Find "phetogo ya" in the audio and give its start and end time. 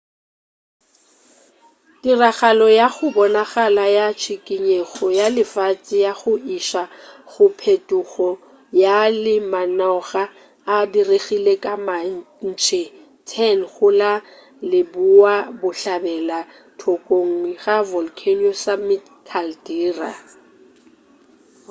7.59-8.97